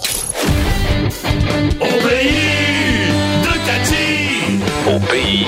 Au 0.00 1.84
pays 1.84 3.12
de 3.42 3.52
Cathy. 3.64 4.58
Au 4.88 4.98
pays 4.98 5.46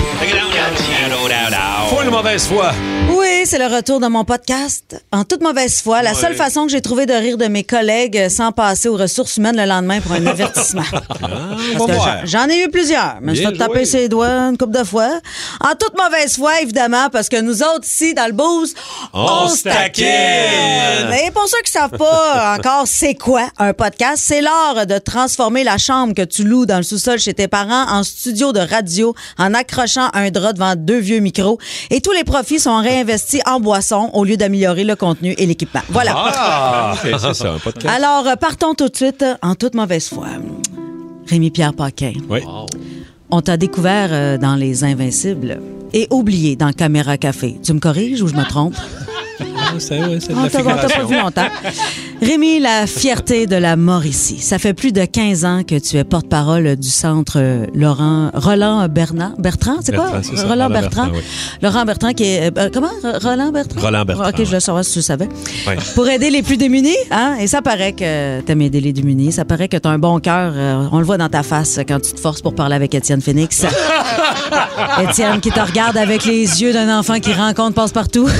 Mauvaise 2.11 2.47
foi. 2.47 2.73
Oui, 3.11 3.43
c'est 3.45 3.59
le 3.59 3.67
retour 3.75 4.01
de 4.01 4.07
mon 4.07 4.25
podcast. 4.25 5.03
En 5.13 5.25
toute 5.25 5.43
mauvaise 5.43 5.81
foi, 5.81 6.03
la 6.03 6.15
seule 6.15 6.35
façon 6.35 6.65
que 6.67 6.73
j'ai 6.73 6.81
trouvé 6.81 7.05
de 7.07 7.13
rire 7.13 7.37
de 7.37 7.47
mes 7.47 7.65
collègues 7.65 8.29
sans 8.29 8.53
passer 8.53 8.89
aux 8.89 8.97
ressources 8.97 9.37
humaines 9.37 9.57
le 9.57 9.65
lendemain 9.67 10.01
pour 10.01 10.13
un 10.13 10.25
avertissement. 10.27 10.83
Parce 10.93 11.11
que 11.21 11.93
voir. 11.93 12.27
j'en- 12.27 12.43
J'en 12.43 12.49
ai 12.49 12.65
eu 12.65 12.71
plusieurs, 12.71 13.17
mais 13.23 13.35
je 13.35 13.41
Bien 13.41 13.51
vais 13.51 13.57
te 13.57 13.63
taper 13.63 13.85
ses 13.85 14.09
doigts 14.09 14.27
une 14.29 14.57
couple 14.57 14.77
de 14.79 14.85
fois. 14.85 15.21
En 15.61 15.75
toute 15.79 15.95
mauvaise 16.01 16.37
foi, 16.37 16.61
évidemment, 16.61 17.09
parce 17.11 17.29
que 17.29 17.41
nous 17.41 17.63
autres, 17.63 17.85
ici, 17.85 18.15
dans 18.15 18.27
le 18.27 18.33
boost, 18.33 18.77
On 19.13 19.49
se 19.49 19.65
taquine. 19.65 20.07
Mais 21.11 21.31
pour 21.33 21.47
ceux 21.49 21.61
qui 21.65 21.73
savent 21.73 21.97
pas 21.97 22.57
encore 22.59 22.85
c'est 22.87 23.15
quoi 23.15 23.49
un 23.59 23.73
podcast, 23.73 24.23
c'est 24.25 24.41
l'art 24.41 24.87
de 24.87 24.99
transformer 24.99 25.65
la 25.65 25.79
chambre 25.79 26.15
que 26.15 26.23
tu 26.23 26.45
loues 26.45 26.67
dans 26.67 26.77
le 26.79 26.83
sous-sol 26.83 27.19
chez 27.19 27.35
tes 27.35 27.49
parents 27.49 27.87
en 27.91 28.03
studio 28.05 28.53
de 28.53 28.61
radio 28.61 29.15
en 29.39 29.55
accrochant 29.55 30.09
un 30.15 30.31
drap 30.31 30.53
devant 30.55 30.75
deux 30.77 30.99
vieux 30.99 31.19
micros. 31.21 31.59
Et 31.91 31.96
tous 32.01 32.13
les 32.13 32.25
profits 32.25 32.59
sont 32.59 32.77
réinvestis 32.81 33.41
en 33.47 33.61
boissons 33.61 34.11
au 34.13 34.25
lieu 34.25 34.37
d'améliorer 34.37 34.85
le 34.85 34.97
contenu 34.97 35.35
et 35.39 35.47
l'équipement. 35.47 35.83
Voilà. 35.89 36.13
Ah, 36.17 36.95
ok, 36.95 37.11
c'est 37.21 37.35
ça, 37.35 37.53
un 37.53 37.59
podcast. 37.59 37.95
Alors, 37.95 38.27
euh, 38.27 38.37
partons 38.37 38.75
tout 38.75 38.89
de 38.89 38.97
suite 38.97 39.23
euh, 39.23 39.35
en 39.43 39.55
toute 39.55 39.75
mauvaise 39.75 40.09
foi. 40.09 40.27
Rémi-Pierre 41.29 41.75
Paquin. 41.75 42.13
Oui. 42.29 42.41
On 43.31 43.41
t'a 43.41 43.57
découvert 43.57 44.09
euh, 44.13 44.39
dans 44.39 44.55
Les 44.55 44.85
Invincibles 44.85 45.61
et 45.97 46.07
oublié 46.11 46.57
dans 46.57 46.73
Caméra 46.73 47.17
Café. 47.17 47.57
Tu 47.63 47.73
me 47.73 47.81
corriges 47.81 48.21
ou 48.21 48.29
je 48.29 48.35
me 48.35 48.45
trompe? 48.45 48.75
Ah, 49.41 49.73
c'est 49.79 49.99
ouais, 49.99 50.19
On 50.31 50.43
la 50.43 50.51
t'a 50.51 50.89
pas 50.89 51.05
vu 51.05 51.19
longtemps. 51.19 51.49
Rémi, 52.23 52.61
la 52.61 52.87
fierté 52.87 53.47
de 53.47 53.57
la 53.57 53.77
Mauricie. 53.77 54.39
Ça 54.39 54.59
fait 54.59 54.73
plus 54.73 54.93
de 54.93 55.05
15 55.05 55.45
ans 55.45 55.63
que 55.63 55.79
tu 55.79 55.97
es 55.97 56.05
porte-parole 56.05 56.77
du 56.77 56.89
centre 56.89 57.37
euh, 57.37 57.67
Laurent 57.75 58.31
Roland 58.33 58.89
Bernard 58.89 59.37
Bertrand, 59.39 59.77
c'est 59.83 59.95
quoi? 59.95 60.23
Ça, 60.23 60.47
Roland 60.47 60.71
Bertrand. 60.71 61.07
Bertrand, 61.07 61.11
oui. 61.13 61.21
Laurent 61.63 61.85
Bertrand 61.85 62.13
qui 62.13 62.25
est 62.25 62.59
euh, 62.59 62.71
comment? 62.73 62.91
Roland 63.23 63.53
Bertrand? 63.53 63.81
Roland 63.81 64.05
Bertrand, 64.05 64.29
OK, 64.29 64.45
je 64.45 64.53
ouais. 64.53 64.61
savoir 64.61 64.85
si 64.85 64.93
tu 64.93 64.99
le 65.01 65.03
savais. 65.03 65.29
Oui. 65.67 65.75
Pour 65.95 66.09
aider 66.09 66.31
les 66.31 66.43
plus 66.43 66.57
démunis, 66.57 66.97
hein? 67.11 67.37
Et 67.39 67.47
ça 67.47 67.61
paraît 67.61 67.93
que 67.93 68.41
t'aimes 68.41 68.63
aider 68.63 68.81
les 68.81 68.93
démunis, 68.93 69.33
ça 69.33 69.45
paraît 69.45 69.69
que 69.69 69.77
t'as 69.77 69.91
un 69.91 69.99
bon 69.99 70.19
cœur, 70.21 70.53
euh, 70.57 70.89
on 70.93 70.99
le 70.99 71.05
voit 71.05 71.19
dans 71.19 71.29
ta 71.29 71.43
face 71.43 71.81
quand 71.87 72.01
tu 72.01 72.13
te 72.13 72.21
forces 72.21 72.41
pour 72.41 72.55
parler 72.55 72.77
avec 72.77 72.95
Étienne 72.95 73.21
Phoenix. 73.21 73.65
Étienne 75.03 75.41
qui 75.41 75.51
te 75.51 75.61
regarde 75.61 75.86
avec 75.95 76.25
les 76.25 76.63
yeux 76.63 76.73
d'un 76.73 76.99
enfant 76.99 77.21
qui 77.21 77.33
rencontre 77.33 77.75
passe-partout. 77.75 78.29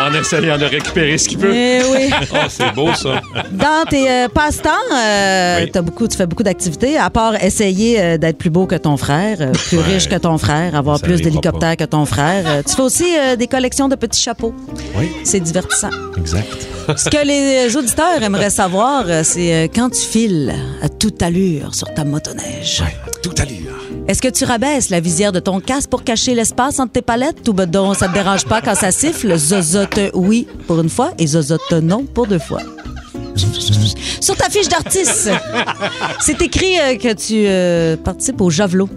En 0.00 0.14
essayant 0.14 0.56
de 0.58 0.64
récupérer 0.64 1.18
ce 1.18 1.28
qu'il 1.28 1.38
peut. 1.38 1.52
Eh 1.54 1.80
oui. 1.90 2.10
Oh, 2.32 2.36
c'est 2.48 2.72
beau, 2.74 2.92
ça. 2.94 3.20
Dans 3.50 3.84
tes 3.88 4.08
euh, 4.08 4.28
passe-temps, 4.28 4.70
euh, 4.94 5.60
Oui. 5.64 5.70
t'as 5.72 5.82
beaucoup, 5.82 6.06
tu 6.06 6.16
fais 6.16 6.26
beaucoup 6.26 6.42
d'activités, 6.44 6.96
à 6.96 7.10
part 7.10 7.34
essayer 7.42 8.00
euh, 8.00 8.16
d'être 8.18 8.38
plus 8.38 8.50
beau 8.50 8.66
que 8.66 8.76
ton 8.76 8.96
frère, 8.96 9.38
plus 9.68 9.78
Ouais. 9.78 9.84
riche 9.94 10.08
que 10.08 10.14
ton 10.16 10.38
frère, 10.38 10.74
avoir 10.76 10.98
Ça 10.98 11.04
plus 11.06 11.20
d'hélicoptères 11.20 11.76
que 11.76 11.84
ton 11.84 12.04
frère. 12.04 12.62
Tu 12.66 12.74
fais 12.74 12.82
aussi 12.82 13.06
des 13.38 13.46
collections 13.48 13.88
de 13.88 13.96
petits 13.96 14.20
chapeaux. 14.20 14.54
Oui, 14.96 15.10
C'est 15.24 15.40
divertissant. 15.40 15.90
exact. 16.16 16.66
Ce 16.96 17.08
que 17.10 17.26
les 17.26 17.76
auditeurs 17.76 18.22
aimeraient 18.22 18.50
savoir, 18.50 19.04
c'est 19.22 19.70
quand 19.74 19.90
tu 19.90 20.00
files 20.00 20.54
à 20.82 20.88
toute 20.88 21.20
allure 21.22 21.74
sur 21.74 21.92
ta 21.92 22.04
motoneige. 22.04 22.82
Tout 23.22 23.34
à 23.38 23.44
l'heure. 23.44 23.67
Est-ce 24.08 24.22
que 24.22 24.28
tu 24.28 24.44
rabaisses 24.44 24.88
la 24.88 25.00
visière 25.00 25.32
de 25.32 25.38
ton 25.38 25.60
casque 25.60 25.90
pour 25.90 26.02
cacher 26.02 26.34
l'espace 26.34 26.80
entre 26.80 26.92
tes 26.92 27.02
palettes 27.02 27.46
ou 27.46 27.52
ben 27.52 27.66
donc 27.66 27.94
ça 27.96 28.08
te 28.08 28.14
dérange 28.14 28.46
pas 28.46 28.62
quand 28.62 28.74
ça 28.74 28.90
siffle? 28.90 29.36
Zozote 29.36 30.00
oui 30.14 30.46
pour 30.66 30.80
une 30.80 30.88
fois 30.88 31.12
et 31.18 31.26
zozote 31.26 31.72
non 31.82 32.04
pour 32.04 32.26
deux 32.26 32.38
fois. 32.38 32.62
Sur 34.20 34.34
ta 34.36 34.48
fiche 34.48 34.68
d'artiste, 34.68 35.30
c'est 36.20 36.40
écrit 36.42 36.78
euh, 36.80 36.96
que 36.96 37.12
tu 37.12 37.44
euh, 37.46 37.96
participes 37.96 38.40
au 38.40 38.48
javelot. 38.50 38.88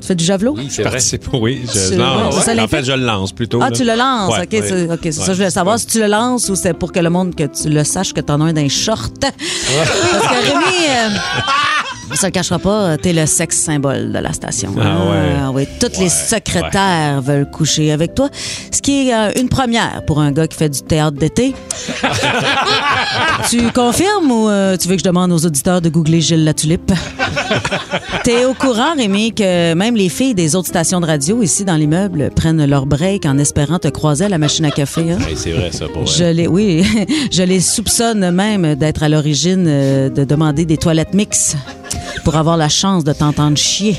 Tu 0.00 0.06
fais 0.06 0.14
du 0.14 0.24
javelot? 0.24 0.56
Je 0.56 0.82
participe, 0.82 1.26
oui. 1.34 1.60
Je 1.66 1.70
C'est- 1.78 1.96
lance. 1.96 2.34
ouais, 2.34 2.40
c'est 2.40 2.46
ça, 2.46 2.54
les 2.54 2.60
en 2.62 2.68
fait, 2.68 2.82
je 2.84 2.92
le 2.92 3.04
lance 3.04 3.32
plutôt. 3.32 3.60
Ah, 3.60 3.68
là. 3.68 3.76
tu 3.76 3.84
le 3.84 3.94
lances. 3.94 4.32
Ouais, 4.32 4.44
OK, 4.44 4.52
ouais. 4.52 4.62
c'est, 4.66 4.84
OK, 4.90 4.98
c'est 5.02 5.12
ça. 5.12 5.20
Ouais. 5.22 5.26
Je 5.28 5.32
voulais 5.34 5.50
savoir 5.50 5.78
si 5.78 5.86
tu 5.86 5.98
le 6.00 6.06
lances 6.06 6.48
ou 6.48 6.54
c'est 6.54 6.72
pour 6.72 6.92
que 6.92 7.00
le 7.00 7.10
monde 7.10 7.34
que 7.34 7.44
tu 7.44 7.68
le 7.68 7.84
saches 7.84 8.14
que 8.14 8.20
t'en 8.22 8.40
as 8.40 8.44
un 8.44 8.52
dans 8.54 8.62
les 8.62 8.68
shorts. 8.70 9.10
Parce 9.20 9.34
que 9.34 10.46
Rémi, 10.48 10.86
euh, 10.88 11.08
on 12.12 12.16
se 12.16 12.26
le 12.26 12.32
cachera 12.32 12.58
pas, 12.58 12.96
t'es 12.98 13.12
le 13.12 13.26
sexe 13.26 13.56
symbole 13.58 14.12
de 14.12 14.18
la 14.18 14.32
station. 14.32 14.74
Ah 14.80 15.10
ouais. 15.10 15.36
Ah 15.42 15.50
oui, 15.52 15.66
toutes 15.80 15.98
les 15.98 16.08
secrétaires 16.08 17.20
veulent 17.22 17.48
coucher 17.50 17.92
avec 17.92 18.14
toi. 18.14 18.28
Ce 18.72 18.80
qui 18.82 19.08
est 19.08 19.14
euh, 19.14 19.30
une 19.40 19.48
première 19.48 20.04
pour 20.06 20.20
un 20.20 20.32
gars 20.32 20.46
qui 20.46 20.56
fait 20.56 20.68
du 20.68 20.82
théâtre 20.82 21.16
d'été. 21.16 21.54
tu 23.50 23.70
confirmes 23.72 24.30
ou 24.30 24.48
euh, 24.48 24.76
tu 24.76 24.88
veux 24.88 24.94
que 24.94 25.00
je 25.00 25.04
demande 25.04 25.32
aux 25.32 25.46
auditeurs 25.46 25.80
de 25.80 25.88
googler 25.88 26.20
Gilles 26.20 26.44
Latulippe? 26.44 26.92
T'es 28.24 28.44
au 28.44 28.54
courant, 28.54 28.94
Rémi, 28.96 29.32
que 29.32 29.74
même 29.74 29.96
les 29.96 30.08
filles 30.08 30.34
des 30.34 30.54
autres 30.56 30.68
stations 30.68 31.00
de 31.00 31.06
radio 31.06 31.42
ici 31.42 31.64
dans 31.64 31.76
l'immeuble 31.76 32.30
prennent 32.34 32.64
leur 32.66 32.86
break 32.86 33.24
en 33.24 33.38
espérant 33.38 33.78
te 33.78 33.88
croiser 33.88 34.24
à 34.26 34.28
la 34.28 34.38
machine 34.38 34.64
à 34.64 34.70
café. 34.70 35.12
hein? 35.12 35.18
Hey, 35.28 35.36
c'est 35.36 35.52
vrai, 35.52 35.70
ça, 35.72 35.86
pour 35.88 36.06
Je 36.06 36.24
les, 36.24 36.46
oui, 36.46 36.84
je 37.30 37.42
les 37.42 37.60
soupçonne 37.60 38.30
même 38.30 38.74
d'être 38.74 39.02
à 39.02 39.08
l'origine 39.08 39.64
euh, 39.68 40.08
de 40.10 40.24
demander 40.24 40.64
des 40.64 40.76
toilettes 40.76 41.14
mixtes 41.14 41.56
pour 42.24 42.36
avoir 42.36 42.56
la 42.56 42.68
chance 42.68 43.04
de 43.04 43.12
t'entendre 43.12 43.56
chier. 43.56 43.96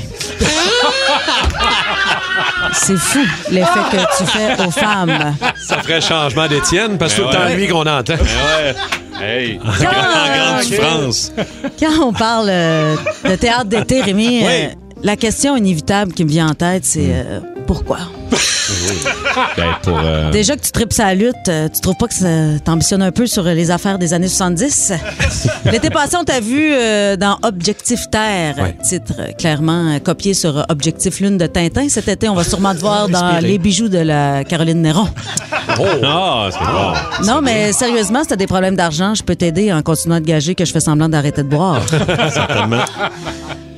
C'est 2.72 2.96
fou 2.96 3.18
l'effet 3.50 3.80
que 3.90 4.16
tu 4.18 4.24
fais 4.30 4.64
aux 4.66 4.70
femmes. 4.70 5.34
Ça 5.56 5.78
ferait 5.82 6.00
changement 6.00 6.46
d'Étienne, 6.48 6.96
parce 6.98 7.12
que 7.14 7.18
c'est 7.18 7.22
tout 7.22 7.28
le 7.28 7.34
temps 7.34 7.44
ouais. 7.44 7.56
lui 7.56 7.68
qu'on 7.68 7.86
entend. 7.86 8.14
Ouais. 8.14 8.74
Hey. 9.22 9.60
En 9.62 9.70
grande- 9.70 9.94
en 9.94 10.52
grande 10.54 10.62
souffrance. 10.62 11.32
Quand 11.78 12.02
on 12.08 12.12
parle 12.12 12.48
euh, 12.48 12.96
de 13.28 13.36
théâtre 13.36 13.66
d'été, 13.66 14.00
Rémi, 14.00 14.40
Oui. 14.40 14.44
euh, 14.48 14.68
la 15.02 15.16
question 15.16 15.54
inévitable 15.56 16.12
qui 16.12 16.24
me 16.24 16.30
vient 16.30 16.48
en 16.48 16.54
tête, 16.54 16.84
c'est 16.84 17.10
euh, 17.10 17.40
pourquoi? 17.62 17.98
Ben, 19.56 19.74
pour, 19.82 19.98
euh, 19.98 20.30
Déjà 20.30 20.56
que 20.56 20.62
tu 20.62 20.70
tripes 20.70 20.92
sa 20.92 21.14
lutte, 21.14 21.34
euh, 21.48 21.68
tu 21.68 21.80
trouves 21.80 21.96
pas 21.96 22.06
que 22.06 22.14
ça 22.14 22.26
t'ambitionne 22.64 23.02
un 23.02 23.10
peu 23.10 23.26
sur 23.26 23.42
les 23.42 23.70
affaires 23.70 23.98
des 23.98 24.14
années 24.14 24.28
70? 24.28 24.92
L'été 25.72 25.90
passé, 25.90 26.16
on 26.18 26.24
t'a 26.24 26.40
vu 26.40 26.72
euh, 26.72 27.16
dans 27.16 27.38
Objectif 27.42 28.08
Terre, 28.10 28.54
Ouais. 28.58 28.76
titre 28.82 29.14
euh, 29.18 29.32
clairement 29.32 29.88
euh, 29.94 29.98
copié 29.98 30.32
sur 30.32 30.58
euh, 30.58 30.62
Objectif 30.68 31.20
Lune 31.20 31.36
de 31.38 31.46
Tintin. 31.46 31.88
Cet 31.88 32.08
été, 32.08 32.28
on 32.28 32.34
va 32.34 32.44
sûrement 32.44 32.74
te 32.74 32.78
voir 32.80 33.08
dans. 33.08 33.40
Les 33.42 33.58
bijoux 33.58 33.88
de 33.88 33.98
la 33.98 34.44
Caroline 34.44 34.80
Néron. 34.80 35.08
Ah, 36.04 36.48
c'est 36.52 36.58
bon. 36.58 37.26
Non, 37.26 37.40
mais 37.42 37.72
sérieusement, 37.72 38.22
si 38.22 38.28
t'as 38.28 38.36
des 38.36 38.46
problèmes 38.46 38.76
d'argent, 38.76 39.14
je 39.14 39.22
peux 39.22 39.36
t'aider 39.36 39.72
en 39.72 39.82
continuant 39.82 40.20
de 40.20 40.24
gager 40.24 40.54
que 40.54 40.64
je 40.64 40.72
fais 40.72 40.80
semblant 40.80 41.08
d'arrêter 41.08 41.42
de 41.42 41.48
boire. 41.48 41.80
Certainement. 42.32 42.84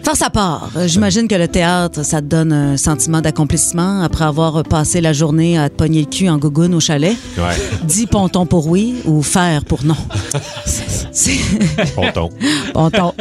Face 0.04 0.20
à 0.20 0.28
part, 0.28 0.69
euh, 0.76 0.87
j'imagine 0.87 1.26
que 1.28 1.34
le 1.34 1.48
théâtre, 1.48 2.04
ça 2.04 2.20
te 2.20 2.26
donne 2.26 2.53
un 2.53 2.76
sentiment 2.76 3.22
d'accomplissement 3.22 4.03
après 4.03 4.26
avoir 4.26 4.62
passé 4.62 5.00
la 5.00 5.15
journée 5.15 5.59
à 5.59 5.70
te 5.70 5.76
pogner 5.76 6.00
le 6.00 6.06
cul 6.06 6.28
en 6.28 6.37
gougoune 6.37 6.75
au 6.75 6.81
chalet. 6.81 7.16
Ouais. 7.38 7.56
Dis 7.84 8.06
ponton 8.06 8.44
pour 8.44 8.66
oui 8.69 8.97
ou 9.06 9.22
faire 9.22 9.65
pour 9.65 9.82
non. 9.82 9.97
Ponton. 11.94 12.28
ponton. 12.75 13.15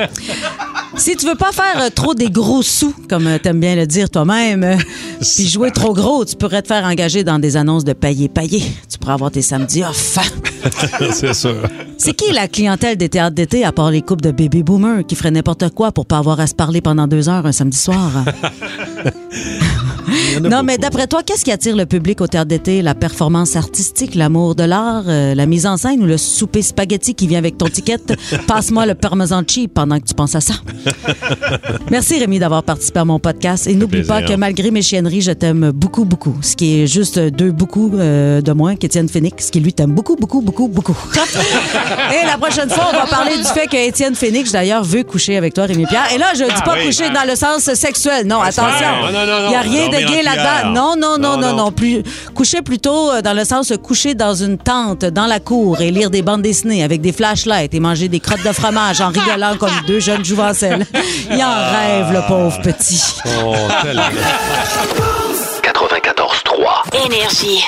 Si 0.97 1.15
tu 1.15 1.25
veux 1.25 1.35
pas 1.35 1.53
faire 1.53 1.83
euh, 1.83 1.89
trop 1.89 2.13
des 2.13 2.29
gros 2.29 2.61
sous, 2.61 2.93
comme 3.07 3.27
euh, 3.27 3.37
t'aimes 3.37 3.61
bien 3.61 3.77
le 3.77 3.87
dire 3.87 4.09
toi-même, 4.09 4.77
puis 5.21 5.47
jouer 5.47 5.71
trop 5.71 5.93
gros, 5.93 6.25
tu 6.25 6.35
pourrais 6.35 6.61
te 6.61 6.67
faire 6.67 6.83
engager 6.83 7.23
dans 7.23 7.39
des 7.39 7.55
annonces 7.55 7.85
de 7.85 7.93
payer 7.93 8.27
payer. 8.27 8.61
Tu 8.89 8.99
pourrais 8.99 9.13
avoir 9.13 9.31
tes 9.31 9.41
samedis 9.41 9.85
off. 9.85 10.19
c'est 11.13 11.33
sûr. 11.33 11.61
C'est 12.05 12.15
qui 12.15 12.33
la 12.33 12.49
clientèle 12.49 12.97
des 12.97 13.07
théâtres 13.07 13.33
d'été 13.33 13.63
à 13.63 13.71
part 13.71 13.89
les 13.89 14.01
couples 14.01 14.23
de 14.23 14.31
baby 14.31 14.61
boomers 14.61 15.05
qui 15.07 15.15
feraient 15.15 15.31
n'importe 15.31 15.69
quoi 15.69 15.93
pour 15.93 16.05
pas 16.05 16.17
avoir 16.17 16.37
à 16.41 16.47
se 16.47 16.53
parler 16.53 16.81
pendant 16.81 17.07
deux 17.07 17.29
heures 17.29 17.45
un 17.45 17.53
samedi 17.53 17.77
soir? 17.77 18.11
Non, 20.41 20.63
mais 20.63 20.77
d'après 20.77 21.07
toi, 21.07 21.23
qu'est-ce 21.23 21.43
qui 21.43 21.51
attire 21.51 21.75
le 21.75 21.85
public 21.85 22.21
au 22.21 22.27
théâtre 22.27 22.47
d'été? 22.47 22.81
La 22.81 22.95
performance 22.95 23.55
artistique, 23.55 24.15
l'amour 24.15 24.55
de 24.55 24.63
l'art, 24.63 25.03
euh, 25.07 25.35
la 25.35 25.45
mise 25.45 25.65
en 25.65 25.77
scène 25.77 26.01
ou 26.01 26.05
le 26.05 26.17
souper 26.17 26.61
spaghetti 26.61 27.15
qui 27.15 27.27
vient 27.27 27.39
avec 27.39 27.57
ton 27.57 27.67
ticket? 27.67 27.97
Passe-moi 28.47 28.85
le 28.85 28.95
parmesan 28.95 29.43
cheap 29.47 29.73
pendant 29.73 29.99
que 29.99 30.05
tu 30.05 30.13
penses 30.13 30.35
à 30.35 30.41
ça. 30.41 30.53
Merci 31.91 32.19
Rémi 32.19 32.39
d'avoir 32.39 32.63
participé 32.63 32.99
à 32.99 33.05
mon 33.05 33.19
podcast 33.19 33.67
et 33.67 33.75
n'oublie 33.75 34.03
pas 34.03 34.21
que 34.21 34.33
malgré 34.33 34.71
mes 34.71 34.81
chienneries, 34.81 35.21
je 35.21 35.31
t'aime 35.31 35.71
beaucoup, 35.71 36.05
beaucoup. 36.05 36.37
Ce 36.41 36.55
qui 36.55 36.81
est 36.81 36.87
juste 36.87 37.19
deux 37.19 37.51
beaucoup 37.51 37.91
euh, 37.93 38.41
de 38.41 38.51
moins 38.51 38.75
qu'Étienne 38.75 39.09
Phoenix, 39.09 39.49
qui 39.49 39.59
lui 39.59 39.73
t'aime 39.73 39.91
beaucoup, 39.91 40.15
beaucoup, 40.15 40.41
beaucoup, 40.41 40.67
beaucoup. 40.67 40.97
et 41.15 42.25
la 42.25 42.37
prochaine 42.37 42.69
fois, 42.69 42.89
on 42.91 42.95
va 42.95 43.05
parler 43.05 43.37
du 43.37 43.43
fait 43.43 43.67
que 43.67 43.77
Étienne 43.77 44.15
Phoenix, 44.15 44.51
d'ailleurs, 44.51 44.83
veut 44.83 45.03
coucher 45.03 45.37
avec 45.37 45.53
toi, 45.53 45.65
Rémi 45.65 45.85
Pierre. 45.85 46.07
Et 46.13 46.17
là, 46.17 46.27
je 46.35 46.43
dis 46.43 46.61
pas 46.63 46.75
oui. 46.75 46.87
coucher 46.87 47.09
dans 47.09 47.27
le 47.27 47.35
sens 47.35 47.73
sexuel. 47.73 48.27
Non, 48.27 48.41
attention. 48.41 48.87
Non, 49.11 49.25
non, 49.25 49.45
Il 49.45 49.49
n'y 49.49 49.55
a 49.55 49.61
rien 49.61 49.89
de 49.89 50.02
Là-dedans. 50.23 50.71
Non, 50.71 50.95
non, 50.97 51.17
non, 51.17 51.37
Non, 51.37 51.55
non. 51.55 51.71
Plus, 51.71 52.03
coucher 52.35 52.61
plutôt 52.61 53.11
euh, 53.11 53.21
dans 53.21 53.33
le 53.33 53.43
sens 53.45 53.69
de 53.69 53.75
coucher 53.75 54.13
dans 54.15 54.33
une 54.33 54.57
tente, 54.57 55.05
dans 55.05 55.25
la 55.25 55.39
cour 55.39 55.81
et 55.81 55.91
lire 55.91 56.09
des 56.09 56.21
bandes 56.21 56.41
dessinées 56.41 56.83
avec 56.83 57.01
des 57.01 57.11
flashlights 57.11 57.73
et 57.73 57.79
manger 57.79 58.07
des 58.07 58.19
crottes 58.19 58.43
de 58.43 58.51
fromage 58.51 59.01
en 59.01 59.09
rigolant 59.09 59.55
comme 59.57 59.71
deux 59.87 59.99
jeunes 59.99 60.23
jouvencelles. 60.25 60.85
Il 61.31 61.43
en 61.43 61.53
rêve, 61.55 62.11
le 62.13 62.27
pauvre 62.27 62.61
petit. 62.61 63.01
Oh, 63.45 63.53
tellement. 63.81 64.03
94.3. 65.63 67.05
Énergie. 67.05 67.63